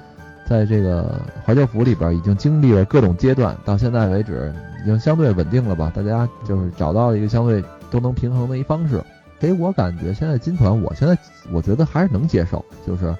[0.47, 5.91] 在这个怀旧服里边已经经历了各种阶段，到现在为止已经相对稳定了吧？
[5.93, 9.04] 大家就是找到了一个相对都能平衡的一方式。
[9.38, 11.17] 给我感觉，现在金团，我现在
[11.51, 13.13] 我觉得还是能接受，就是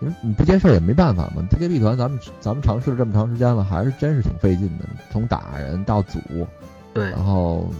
[0.00, 1.42] 因为你不接受也没办法嘛。
[1.48, 6.18] DKB 团咱们咱们尝试了这么长时间了，还是真是挺费劲的，从打人到组，
[6.92, 7.70] 对然后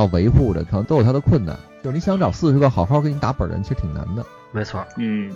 [0.00, 1.54] 到维护的，可能都有它的困难。
[1.84, 4.24] 就是你想找四十个好好给你打本的人，其实挺难的。
[4.50, 4.82] 没错。
[4.96, 5.30] 嗯，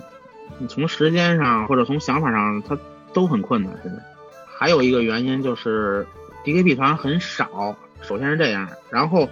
[0.57, 2.75] 你从时间上或者从想法上，它
[3.13, 3.71] 都很困难。
[3.83, 4.01] 现在
[4.47, 6.07] 还有一个原因就是
[6.43, 9.29] DKB 团很少，首先是这样，然后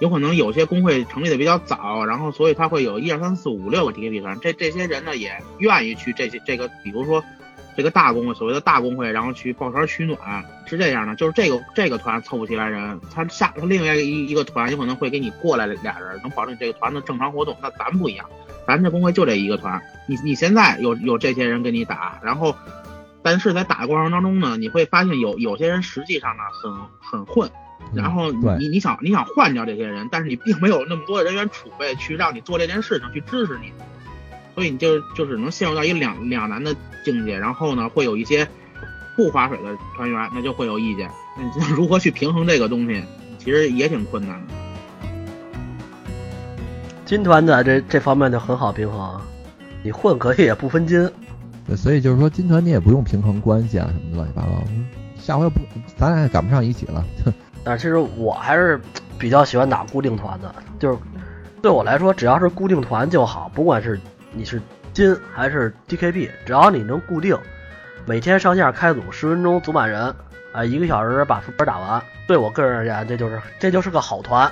[0.00, 7.22] 有可能有些工会成立的比较早，然后所以他会有一二三四五六个 DKB 团，这这些人呢也愿意去这些这个，比如说。
[7.76, 10.18] 这个大工会，所谓的大工会，然后去抱团取暖，
[10.66, 17.56] 是这样的，就是这个这个团凑不齐来人，他下他另外一一个团有可能会给你过来俩人，能保证这个团的正常活动。
[17.62, 18.26] 那咱们不一样，
[18.66, 22.54] 咱这工会就这一个团，你你现在有有这些人跟你打，然后，
[23.22, 27.50] 但是在打的过程当中呢，你会发现有有些人实际上呢很很混，
[27.94, 33.72] 然后对你你想你想换掉这些人，但是你并没有那么多的人员储备去让你做这件事情，去支持你，
[34.54, 37.38] 所以你就就只能陷入到一个两两难的境界。
[37.38, 38.46] 然后呢，会有一些
[39.16, 41.10] 不划水的团员，那就会有意见。
[41.36, 43.02] 那你如何去平衡这个东西，
[43.38, 44.54] 其实也挺困难的。
[47.04, 49.20] 金团在这这方面就很好平衡，
[49.82, 51.10] 你混可以也不分金。
[51.66, 54.64] 对，所以就是说金团你也不用平衡关系啊什么的乱七八糟。
[54.68, 54.86] 嗯
[55.22, 55.60] 下回不
[55.96, 57.04] 咱俩也赶不上一起了。
[57.24, 58.80] 哼 但是其实我还是
[59.20, 60.98] 比较喜欢打固定团的，就是
[61.62, 64.00] 对我来说，只要是固定团就好，不管是
[64.34, 64.60] 你是
[64.92, 67.36] 金还是 DKB，只要你能固定，
[68.06, 70.14] 每天上线开组十分钟组满人，
[70.52, 74.50] 啊，一个小时把副本打完，对我个人而言，这就是这就是个好团。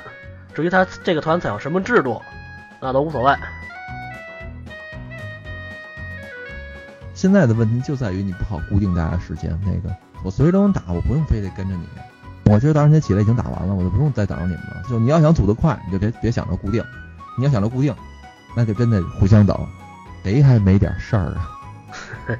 [0.54, 2.20] 至于他这个团采用什么制度，
[2.80, 3.34] 那都无所谓。
[7.14, 9.58] 现在的问题就在于你不好固定大家时间。
[9.64, 11.86] 那个我随时都能打，我不用非得跟着你。
[12.52, 14.82] 我今儿早上起来已经打完了，我就不用再等着你们了。
[14.88, 16.82] 就你要想组得快，你就别别想着固定；
[17.38, 17.94] 你要想着固定，
[18.54, 19.56] 那就真得互相等，
[20.22, 21.50] 谁还没点事儿啊？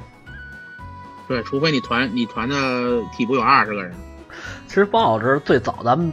[1.29, 3.92] 对，除非你团你团的替补有二十个人。
[4.66, 6.12] 其实包老师最早咱们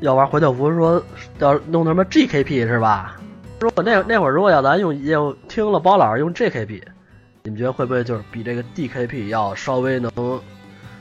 [0.00, 1.02] 要玩怀旧服，说
[1.38, 3.16] 要弄什么 GKP 是吧？
[3.60, 6.82] 如果那那会儿如果要咱用用听了包老师用 GKP，
[7.42, 10.10] 你们觉得会不会就是比这个 DKP 要稍微能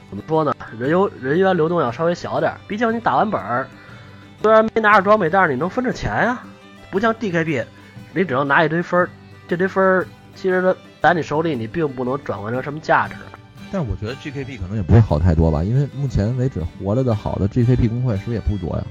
[0.10, 0.54] 怎么说呢？
[0.78, 3.68] 人流人员流动要稍微小点儿，毕竟你打完本儿，
[4.42, 6.44] 虽然没拿着装备，但是你能分着钱呀、
[6.92, 7.66] 不像 DKP，
[8.16, 9.10] 你只能拿一堆分儿，
[9.48, 13.16] 这堆分儿其实它在你手里你并不能转换成什么价值。
[13.72, 18.86] 但是我觉得 GKP 可能也不会好太多吧，因为目前为止活着的好的 GKP 工会是不是也不多呀？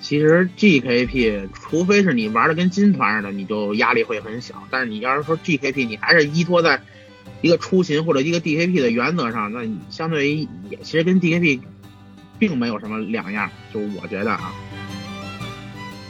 [0.00, 4.62] 其实 GKP，除非是你玩的跟金团似的，你就压力会很小。
[4.68, 6.80] 但是你要是说 GKP，你还是依托在
[7.40, 11.60] 一个出勤或者一个 DKP 的原则上，那相对于也其实跟 DKP
[12.38, 14.52] 并没有什么两样，就我觉得啊，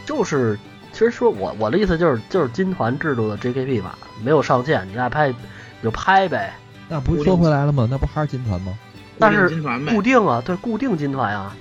[0.07, 0.72] 就是，其
[1.03, 5.35] 实说我我的意思就是就是金团制度的 JKP 吧，没有上限，你爱拍你
[5.83, 6.55] 就拍呗。
[6.89, 7.89] 那不是说回来了吗？
[7.91, 8.77] 那不还是金团吗？
[9.19, 9.49] 但是
[9.91, 11.57] 固，定啊，对，固定金团啊，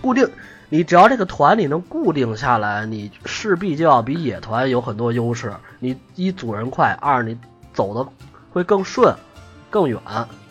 [0.00, 0.28] 固定。
[0.68, 5.52] 你只要这个团你能固定下来，你势必就要比野团有很多优势。
[5.78, 7.36] 你一组人快，二你
[7.74, 8.10] 走的
[8.50, 9.14] 会更顺、
[9.68, 10.00] 更远，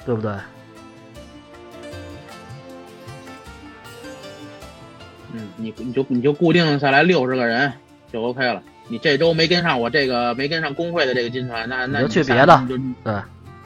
[0.06, 0.32] 对不对？
[5.34, 7.73] 嗯，你你就你就固定下来六十个人
[8.12, 8.62] 就 OK 了。
[8.88, 13.13] 你这周没跟上我这个没跟上工会的这个金团，那那你就去别的就对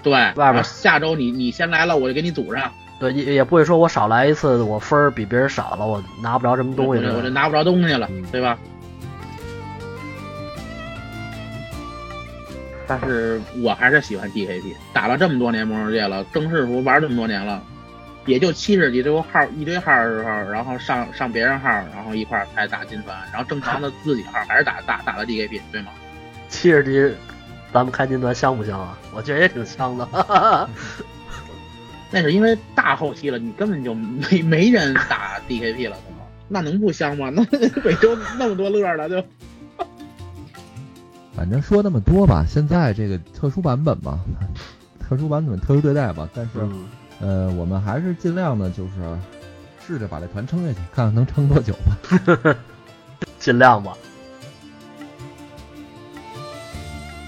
[0.03, 7.03] 对，外边下周你你先来了，我就给你组上，对，也也不会说我少来一次，我分儿比别人少了，我拿不着什么东西。
[7.03, 8.57] 我这我这拿不着东西了嗯，对吧？
[12.87, 17.63] 但是我还是喜欢 DKP，打了这么多年魔兽界了，正式服玩这么多年了，
[18.25, 25.91] 也就七十几堆号一堆号的时候，然后上上别人号，然后一块儿才打金团，然后正常的自己号还是打打打的 DKP，对吗？
[26.49, 27.15] 七十级，
[27.73, 28.97] 咱们开金团香不香啊？
[29.13, 30.07] 我觉得也挺香的。
[32.11, 36.25] 那是因为大后期了，你根本就没没人打 DKP 了，对吗？
[36.47, 37.29] 那能不香吗？
[37.31, 37.43] 那
[37.83, 39.23] 每周那么多乐儿了，就
[41.35, 44.19] 反正说那么多吧，现在这个特殊版本嘛，
[44.99, 46.29] 特殊版本特殊对待吧。
[46.33, 46.85] 但是，嗯，
[47.21, 49.17] 呃，我们还是尽量的，就是
[49.85, 52.55] 试着把这团撑下去，看看能撑多久吧。
[53.39, 53.93] 尽量吧。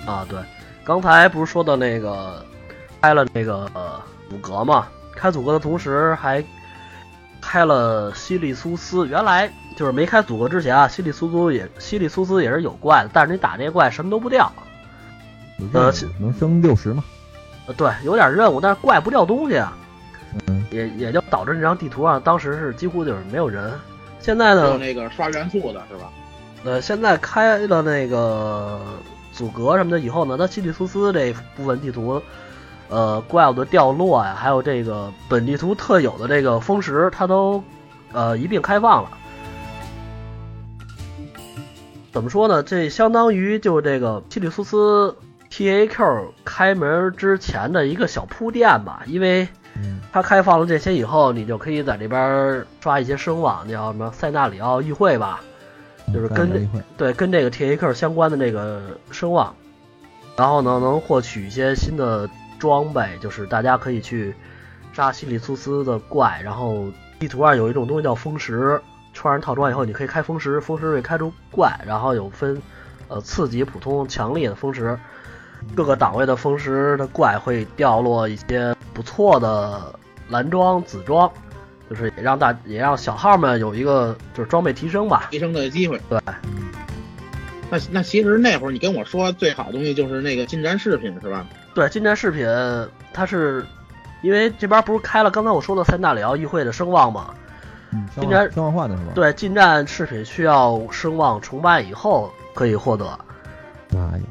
[0.06, 0.40] 啊，对，
[0.84, 2.46] 刚才不是说的那个
[3.02, 4.88] 开了那个呃阻隔嘛？
[5.16, 6.44] 开阻隔的同时还
[7.42, 9.08] 开了西里苏斯。
[9.08, 14.52] 原来就是没开阻隔之前啊，西里苏斯也西里苏斯也是有怪的，但是你打这怪什么都不掉。
[15.74, 17.04] 呃能升六十嘛？
[17.68, 19.78] 呃，对，有点任务，但是怪不掉东西啊，
[20.48, 23.74] 嗯，也也就导致这张地图上当时是几乎就是没有人。
[24.20, 26.10] 现在呢，只有那个刷元素的是吧？
[26.64, 28.80] 呃，现在开了那个
[29.32, 32.22] 阻隔什么的以后呢，它西里苏斯这部分地图，
[32.90, 37.64] 呃，怪物的掉落呀，还有这个本地图特有的这个风石，它都
[38.14, 39.10] 呃一并开放了。
[42.12, 42.64] 怎么说呢？
[42.64, 45.16] 这相当于就这个西里苏斯
[45.58, 55.42] TAQ 开门之前的一个小铺垫吧，因为嗯，它开放了这些以后，你就可以在这边刷一些声望，叫什么塞纳里奥议会吧，
[56.14, 59.56] 就是跟对，跟这个 TAQ 相关的这个声望，
[60.36, 64.36] 然后呢，能获取一些新的装备，就是大家可以去
[64.94, 66.86] 杀西里苏斯的怪，然后
[67.18, 68.80] 地图上有一种东西叫风石，
[69.12, 72.62] 穿上套装以后，你可以开风石，风石会开出怪，然后有分
[73.08, 75.00] 呃次级、普通、强力的风石，
[75.76, 79.94] 各个档位的风石的怪会掉落一些不错的
[80.30, 81.32] 蓝装、紫装。
[81.90, 85.98] 就是也让大也让小号们有一个就是装备提升吧，提升的机会。
[86.10, 86.20] 对，
[87.70, 91.46] 那那其实那会儿你跟我说最好的东西就是那个近战饰品是吧？
[91.74, 92.46] 对，近战饰品
[93.14, 93.66] 它是
[94.22, 97.34] 因为这边不是开了刚才我说的三大里奥议会的声望吗？
[97.94, 103.06] 嗯，消应该化消化换的是吧？，对，近战饰品需要声望崇拜以后可以获得。
[103.94, 104.24] 哎呦，嗯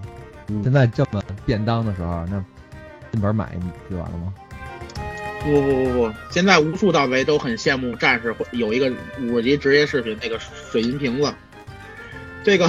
[0.63, 2.45] 现在这么便当的时候，那
[3.13, 3.57] 进门买
[3.89, 4.35] 不就完了吗？
[5.43, 11.33] 不不不不，现在无数盗贼都很羡慕战士会有一个五级职业视频那个水银瓶子，
[12.43, 12.69] 这个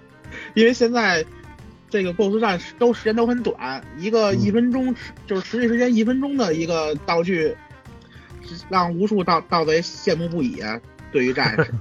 [0.54, 1.24] 因为现在
[1.90, 4.94] 这个 BOSS 战都时间都很短，一个嗯一分钟、
[5.26, 7.54] 就是实际时间一分钟的一个道具，
[8.68, 10.80] 让无数盗盗贼羡慕不已啊！
[11.12, 11.74] 对于战士，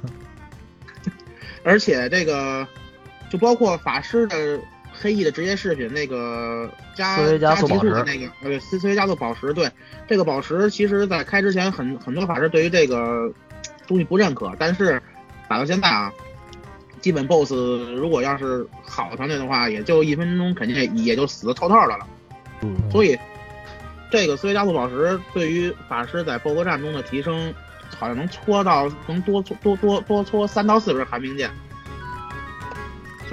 [1.63, 2.67] 而且这个
[3.29, 4.59] 就包括法师的
[4.93, 9.69] 黑翼的职业饰品，那个加思维加速极速宝石的那个呃思思维加速宝石，对
[10.07, 13.33] 这个宝石，其实在开之前很很多法师对于这个
[13.87, 15.01] 东西不认可，但是
[15.49, 16.13] 打到现在啊，
[17.01, 17.53] 基本 BOSS
[17.95, 22.07] 如果要是好的团队的话，也就一分钟肯定也也就死的透透的了。
[22.61, 23.17] 嗯，所以
[24.11, 27.53] 这个思维加速宝石对于法师在 BOSS 战中的提升，
[27.97, 31.49] 好像能搓到能多搓多多多搓三到四根寒冰剑。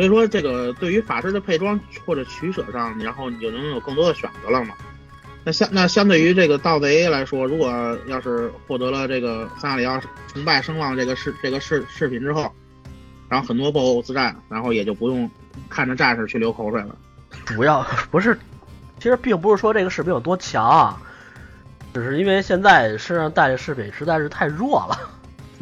[0.01, 4.75] 所以说，这个对于法师的配装或者取舍上，然后你就能有更多的选择了嘛。
[5.45, 7.71] 那相那相对于这个盗贼来说，如果
[8.07, 12.51] 要是获得了这个萨里奥崇拜声望这个饰这个饰饰品之后，
[13.29, 15.31] 然后很多 BOSS 战，然后也就不用
[15.69, 16.97] 看着战士去流口水了。
[17.45, 18.39] 主要不是，
[18.97, 20.99] 其实并不是说这个饰品有多强啊，
[21.93, 24.99] 只是因为现在身上带的饰品实在是太弱了。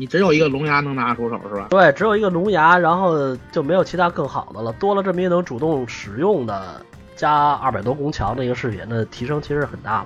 [0.00, 1.66] 你只有一个龙牙能拿得出手是吧？
[1.70, 4.72] 对，只有一个龙牙，然后就没有其他更好的了。
[4.74, 6.80] 多了这么一个能主动使用的
[7.16, 10.04] 加二百多攻强的一个视野，那提升其实很大了。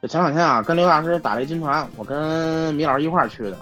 [0.00, 3.56] 这前两天啊，跟刘大师打这金团，我跟米老师一块儿去的。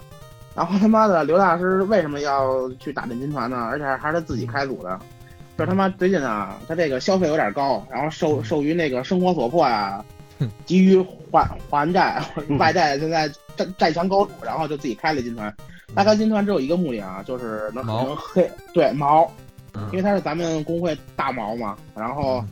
[0.55, 3.57] 然后他妈的，刘大师为什么要去打这金团呢？
[3.71, 5.01] 而且还是他自己开组的。
[5.57, 10.05] 这他妈最近啊，他这个消费有点高，然后受受于那个生活所迫呀、
[10.67, 10.99] 急于
[11.31, 12.23] 还还债，
[12.59, 15.55] 外债现在债债强高筑，然后就自己开了金团。
[15.95, 19.31] 他开金团只有一个目的啊，就是能毛能黑对毛，
[19.75, 21.77] 嗯因为他是咱们工会大毛嘛。
[21.95, 22.43] 然后，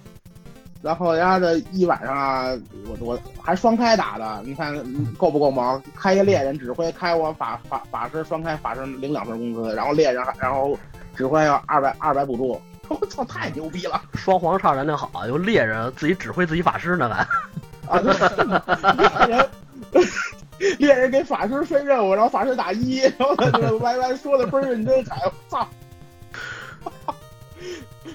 [0.83, 2.50] 然后人家的一晚上啊，
[2.87, 5.81] 我我还双开打的，你看嗯够不够毛？
[5.96, 10.79] 开一猎人指挥开我法法法师双开法师领两份工资，然后猎人还然后
[11.16, 14.03] 指挥要二百二百补助， 我操，太牛逼了！
[14.14, 17.26] 双黄上燃量好，有猎人自己指挥自己法师呢，还
[17.90, 18.12] 啊，对
[19.26, 19.50] 猎人
[20.79, 25.68] 猎人给法师分任务，然后法师打一，然后他就歪歪说的倍儿认真，哎我操！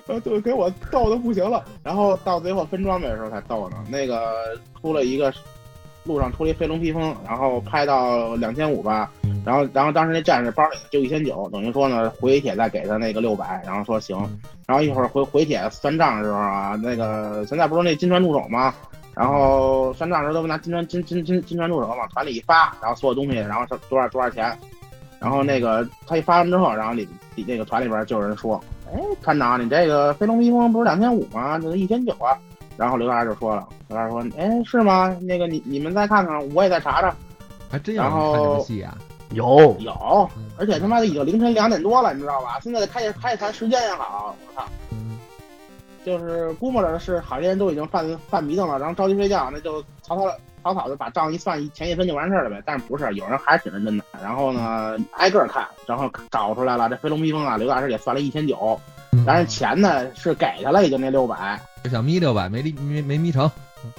[0.07, 1.63] 呃，对，给我逗的不行了。
[1.83, 3.77] 然后到最后分装备的时候才逗呢。
[3.89, 4.33] 那个
[4.79, 5.33] 出了一个
[6.03, 9.11] 路上出了一飞龙披风，然后拍到两千五吧。
[9.23, 14.17] 嗯然后，然后当时那战士包里就一千九，等于说呢回帖再给他那个六百，然后说行。
[14.65, 18.73] 然后一会儿回回帖算账的时候啊，那个现在不是那金川助手吗？
[19.15, 24.57] 然后算账的时候都拿金砖金金金金砖助手往团里一发，然后所有东西，然后是多少多少钱。
[25.19, 28.61] 然后那个他一发完之后，然后里里那个团里边就有人说，
[28.93, 31.57] 哎，团长，你这个飞龙披风不是两千五吗？
[31.57, 32.37] 这一千九啊。
[32.77, 35.17] 然后刘大就说了，刘大说，哎，是吗？
[35.21, 37.15] 那个你你们再看看，我也再查查。
[37.71, 38.95] 还真有看戏啊！
[39.31, 42.59] 有有，而且他妈的已经凌晨两点多了，你知道吧？
[42.61, 44.67] 现在开开团时间也好，我操，
[46.05, 50.29] 就是估摸着是好些人都已经犯犯迷瞪了，然后着急睡觉，那就草草
[50.63, 52.61] 草草的把账一算，一钱一分就完事儿了呗。
[52.65, 54.03] 但是不是，有人还是挺认真的。
[54.21, 58.79] 然后呢，挨个儿看，然后找出来了，这飞龙披风啊，刘大师也算了一千九，
[59.25, 63.49] 但是钱呢是给他了，也就那六百就想眯六百，没眯没没眯成。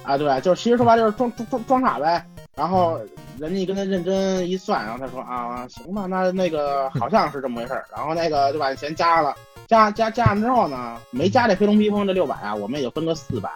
[0.03, 2.25] 啊，对，就是其实说白了就是装装装装傻呗。
[2.57, 2.99] 然后
[3.39, 7.85] 人家跟他认真一算，然后他说啊，行吧，那那个好像是这么回事儿。
[7.95, 9.35] 然后那个就把钱加了，
[9.67, 13.51] 加加加上之后呢，没加这飞龙披风这六百啊，我们也就分个四百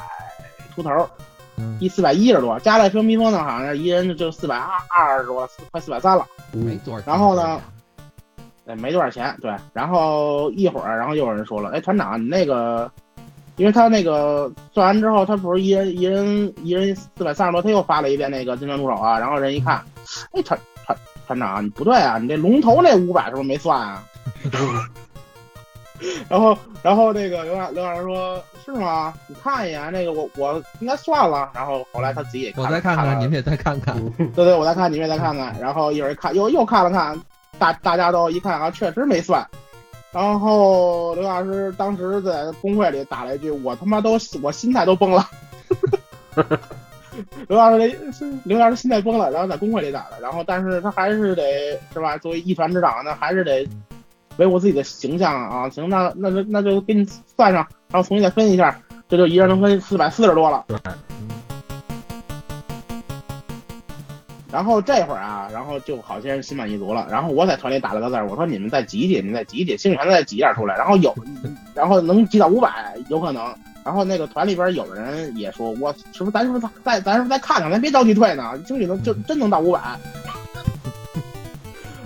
[0.75, 0.91] 出头，
[1.57, 6.27] 嗯，一四百一十多，加了飞龙披风呢，好像是一人就四百二二十多，快四百三了。
[6.53, 7.03] 没多少。
[7.07, 7.61] 然后呢
[8.67, 9.55] 哎，没多少钱，对。
[9.73, 12.91] 然后一会儿，然后又有人说了，哎，团长，你那个，
[13.57, 19.19] 因为他那个算完之后，他不是一人一人一人四百三十多，他又发了一遍那个金砖助手啊。
[19.19, 19.85] 然后人一看，
[20.33, 24.05] 哎，团团团长，你不对啊，你这龙头那五百是不是没算啊？
[26.29, 29.13] 然后，然后那个刘老刘老师说：“是吗？
[29.27, 33.97] 你看一眼，那个我我应该算了。”然后后来他自己也看了，我再看了看，你们也再看看。
[34.35, 35.55] 对对，我再看，你们也再看看。
[35.61, 37.21] 然后一会儿看，又又看了看，
[37.59, 39.47] 大大家都一看啊，确实没算。
[40.13, 45.25] 然后刘老师当时在公会里打了一句：“我他妈都我心态都崩了。
[47.49, 52.17] ”刘老师这刘老师心态崩了，然后在公会里打的，然后但是他还是得是吧？
[52.17, 53.69] 作为一团之长，那还是得
[54.37, 55.69] 维护自己的形象啊。
[55.71, 57.05] 行，那那就那就给你
[57.37, 58.77] 算上，然后重新再分一下，
[59.09, 60.65] 这就一人能分四百四十多了。
[60.69, 60.77] 对，
[64.53, 67.07] 然后这会儿啊，然后就好些人心满意足了。
[67.11, 70.77] 然后我在团里打了个字儿，我说你们再挤挤，你们再挤挤，星血再挤点出来。
[70.77, 71.15] 然后有，
[71.75, 73.55] 然后能挤到五百，有可能。
[73.83, 79.81] 然后那个团里边有人也说，我是不是咱是不是再咱是不是再看看，咱别着急退呢，兴许能就真能到五百。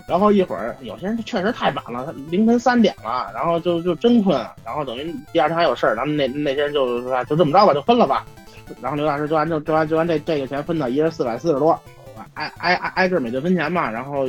[0.07, 8.25] 然后一会儿有些人确实太晚了，凌晨三点了，然后就就真困，然后等于第二天还有事儿，然后那那些人就说就这么着吧，就分了吧。
[8.81, 11.79] 然后刘大师就按就就按就按这这个钱分到一人四百四十多，
[12.35, 14.27] 挨挨挨挨个每队分钱嘛，然后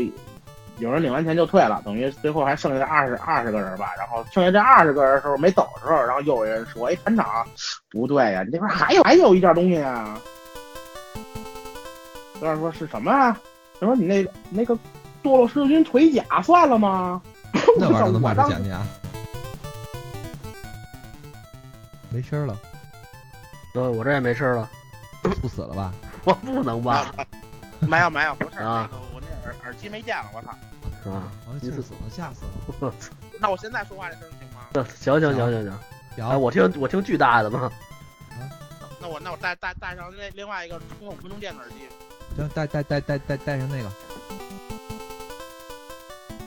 [0.77, 3.91] 有人领完钱就退了，等于最后还剩下二十二十个人吧。
[3.97, 7.45] 然后剩下这二十个人的时候没走的时候，然后又有人说：“哎，团长，
[7.89, 10.19] 不对呀、你那边还有还有一件东西啊。”
[12.41, 13.37] 刘老师说：“是什么啊？”
[13.79, 14.77] 他说：“你那那个
[15.25, 17.21] 堕落十字军腿甲算了吗？”
[17.79, 18.85] 那玩意儿能卖出钱去啊？
[22.09, 22.57] 没声儿了，
[23.73, 24.69] 呃，我这也没事了，
[25.41, 25.93] 猝死了吧？
[26.23, 27.11] 我不能吧？
[27.79, 30.53] 没有没有，不是啊那个我那耳耳机没电了，我操！
[31.03, 31.23] 是吧？
[31.47, 32.75] 完了，气死了，吓死了！
[32.79, 32.93] 我
[33.39, 34.87] 那我现在说话这声行吗？
[34.95, 35.73] 行行行行行，
[36.25, 37.69] 哎，行，我听我听巨大的嘛，
[39.01, 41.75] 那我那我带带带上那另外一个充五分钟电的耳机。
[42.37, 43.89] 行，带带带带带带上那个，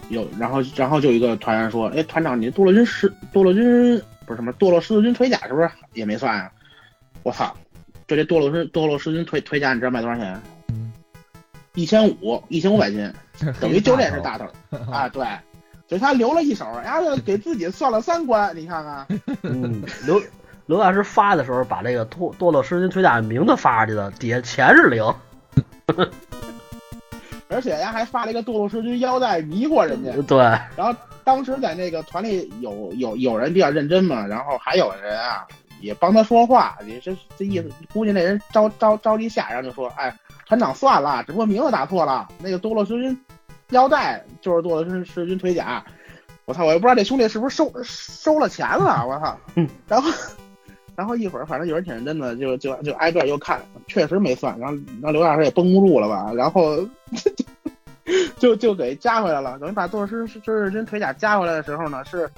[0.08, 6.50] 有，然后然后就有一个团员说：“哎，团长，你堕落军十堕落军不是什么堕落十字军腿甲是不是也没算啊、
[7.22, 7.54] 我操！
[8.06, 10.40] 就这堕落军堕落十字军腿腿甲，你知道卖多少钱？
[10.68, 10.92] 嗯，
[11.74, 13.12] 一千五，一千五百斤，
[13.60, 15.08] 等于就这是大头 头啊！
[15.08, 15.26] 对，
[15.86, 19.06] 就他留了一手，然后给自己算了三关，你看看，
[19.42, 20.22] 嗯，刘
[20.66, 25.04] 刘大师发的时候把这个堕堕落狮心盔甲的名字发出去了，底下钱是零。
[27.58, 30.12] 而且呀还发了一个堕落狮军腰带迷惑人家。
[30.28, 30.38] 对，
[30.76, 30.94] 然后
[31.24, 35.44] 当时在那个团里有有有人比较认真嘛，然后还有人啊
[35.80, 43.20] 也帮他说话，也是这意思，估计那人着着着急下，然后就说，哎，团长算了，只不过名字打错了，那个堕落狮军
[43.70, 45.84] 腰带就是堕落狮狮军腿甲。
[46.44, 49.36] 我操，我也不知道这兄弟是不是收收了钱了，我操。
[49.88, 50.08] 然后
[50.94, 54.56] 然后一会儿反正有人挺认真的，就就就挨个又看，确实没算。
[54.60, 56.78] 然后然后刘大师也绷不住了吧，然后
[58.38, 59.58] 就就给加回来了。
[59.58, 62.28] 等于把堕落狮狮狮军腿甲加回来的时候呢，是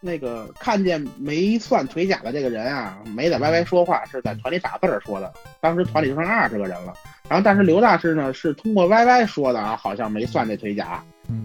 [0.00, 5.32] 那个看见没算腿甲的这个人啊，没在歪歪说话，是在团里打字儿说的。
[5.60, 6.92] 当时团里就剩二十个人了。
[7.28, 11.02] 然后但是刘大师呢是通过歪歪说的啊，好像没算这腿甲。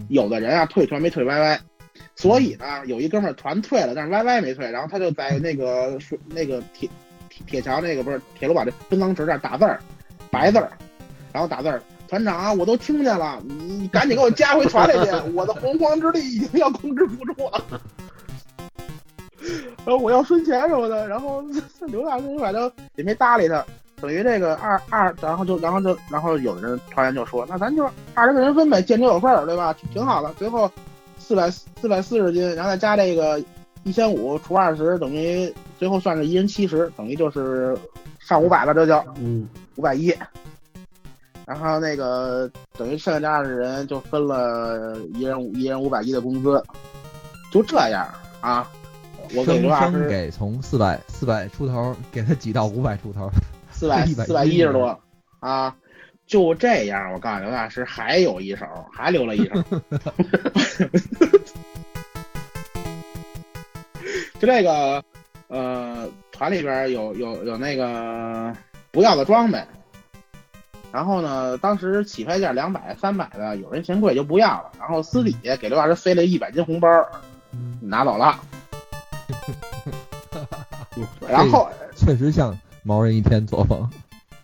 [0.08, 1.60] 有的人啊退团没退歪歪。
[2.16, 5.98] 所以呢，有一哥们儿团退了，但是 YY 没退，然后他就在那个
[6.28, 6.88] 那个铁
[7.28, 9.80] 铁铁桥那个不是铁路把这分赃池这儿打字儿，
[10.30, 10.70] 白字儿，
[11.32, 17.64] 然后打字儿，团长啊，我都听见了，你你赶紧给我加回团里去，我的洪荒之力已经要控制不住了，
[19.84, 21.42] 然后我要分钱什么的，然后
[21.86, 23.64] 刘大师反正也没搭理他，
[24.00, 29.74] 等于这个二二，然后就然后就然后有的人团员就说，那咱就二十个人分呗，见者有份儿，对吧？
[29.92, 30.70] 挺好的，最后。
[31.16, 33.42] 四百四百四十斤，然后再加这个
[33.84, 37.74] 一千五除二十，等于最后算是一人七十，等于就是
[38.18, 40.14] 上五百了，这就嗯五百一。
[41.46, 46.62] 然后那个等于剩下这二十人就分了一人一人五百一的工资，
[47.52, 48.08] 就这样
[48.40, 48.70] 啊。
[49.34, 53.30] 我给刘老师给从四百四百出头给他挤到五百出头，
[53.72, 54.98] 四百 四百一十多
[55.40, 55.74] 啊。
[56.26, 59.54] 就这样，我告诉刘大师，还有一手，还留了一手。
[64.38, 65.04] 就这个，
[65.48, 68.50] 呃，团里边有有有那个
[68.90, 69.62] 不要的装备，
[70.94, 76.88] 然后呢，当时起拍价两百、三百的，有人嫌贵就不要了，然后私底下给刘大师塞了一百斤红包，
[77.80, 78.38] 拿走了。
[81.28, 83.90] 然后确实像毛人一天作风。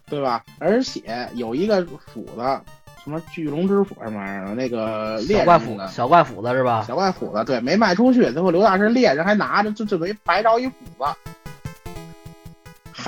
[0.09, 0.43] 对吧？
[0.59, 2.61] 而且有一个斧子，
[3.05, 6.85] 什么巨龙之斧什么玩意儿，那个猎怪斧子，小怪斧子是吧？
[6.85, 8.33] 小怪斧子，对，没卖出去。
[8.33, 11.05] 最后刘大师猎人还拿着，就就等于白着一斧子。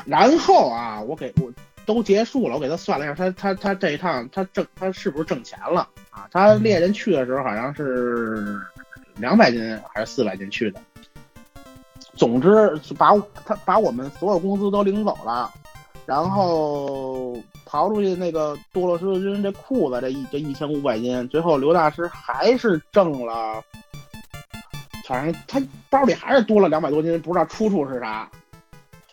[0.06, 1.52] 然后啊，我给我
[1.86, 6.28] 都结束了，我给他算了一下，他他他这一趟他挣他是不是挣钱了啊？
[6.30, 8.58] 他猎人去的时候好像是
[9.16, 10.80] 两百斤还是四百斤去的。
[12.14, 13.10] 总之，把
[13.44, 15.50] 他把我们所有工资都领走了。
[16.04, 23.62] 然后刨出去那个堕落十字军这裤子这一这一千五百斤，最后刘大师还是挣了，
[25.06, 28.28] 反正他包里还是多了两百多斤，不知道出处是啥。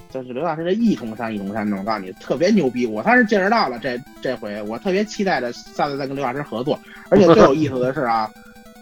[0.09, 6.79] 就是刘大师这一重山一重山的，我告诉你特别牛逼，我算是见识到了这这回，我特别期待着下次再跟刘大师合作。
[7.09, 8.29] 而且最有意思的是啊。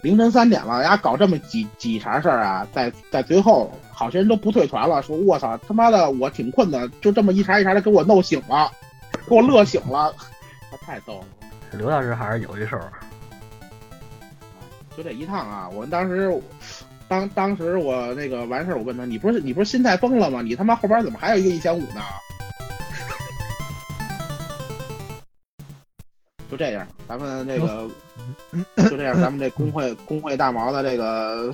[0.03, 8.71] 凌晨三点了，人家搞这么几几茬事儿啊，在在最后，好些人都不退团了，说我操他妈的，我挺困的，就这么一茬一茬的给我弄醒了，
[9.27, 10.13] 给我乐醒了，
[10.69, 11.25] 他太逗了。
[11.71, 12.79] 刘大师还是有一手。
[14.95, 16.31] 就这一趟啊，我们当时，
[17.07, 20.41] 当当时我那个完事儿，我问他，你不是你不是心态崩了吗？
[20.41, 21.99] 你他妈后边怎么还有一个一千五呢？
[26.49, 27.89] 就这样，咱们这个。
[28.89, 31.53] 就这样，咱们这工会工会大毛的这个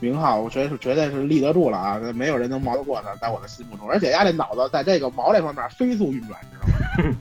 [0.00, 1.98] 名号，我觉得是绝对是立得住了啊！
[2.14, 3.88] 没有人能毛得过他，在我的心目中。
[3.90, 7.16] 而且丫这脑子在这个毛这方面飞速运转，知道吗？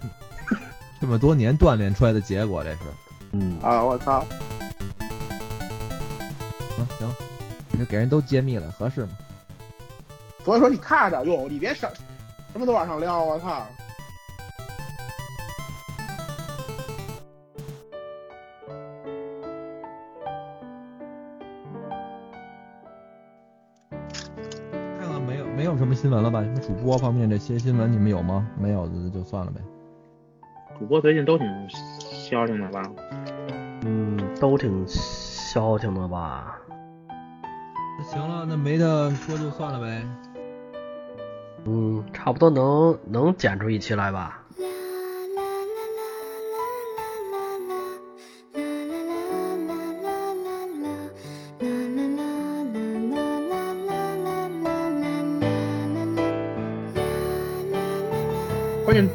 [1.01, 2.79] 这么多年锻炼出来的结果，这是。
[3.31, 4.25] 嗯啊，我操！
[6.85, 9.09] 行行，这给人都揭秘了，合适吗？
[10.43, 11.89] 所以说你看着用，你别什
[12.51, 13.65] 什么都往上撩，我操！
[25.77, 26.41] 什么新闻了吧？
[26.43, 28.47] 什么主播方面这些新闻你们有吗？
[28.59, 29.59] 没有的就算了呗。
[30.77, 32.83] 主播最近都挺消停的吧？
[33.83, 36.59] 嗯，都挺消停的吧。
[38.01, 40.01] 那行了，那没得说就算了呗。
[41.65, 44.39] 嗯，差不多能能剪出一期来吧。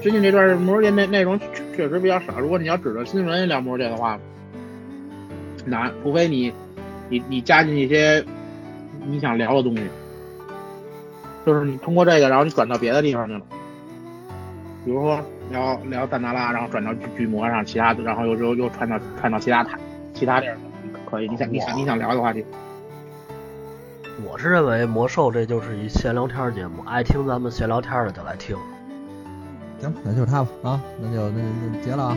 [0.03, 1.39] 最近这段魔兽界内内容
[1.75, 2.39] 确实比较少。
[2.39, 4.19] 如果你要指着新闻聊魔兽界的话，
[5.65, 6.53] 难，除非你
[7.09, 8.25] 你你加进一些
[9.09, 9.89] 你想聊的东西，
[11.45, 13.41] 就是你通过这个，然后你转到别的地方去了，
[14.85, 19.79] 比如说聊聊赞达拉，然后转到巨巨魔上，其他的，然后又又又串到串到其他台
[20.13, 20.57] 其他地儿，
[21.09, 22.45] 可以，你想你想你想聊的话题。
[24.25, 28.57] 我是认为魔兽这就是一闲聊天节目，爱听咱们闲聊天的就来听。
[29.79, 32.17] 行，那就是他吧啊，那就那就那就结了啊。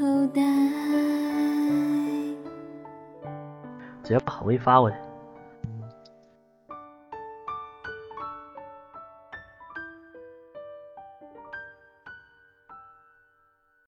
[0.00, 0.40] 口袋
[4.02, 4.96] 只要跑位发过去。